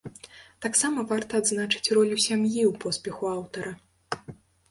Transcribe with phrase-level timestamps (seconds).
[0.65, 3.71] Таксама варта адзначыць ролю сям'і ў поспеху аўтара.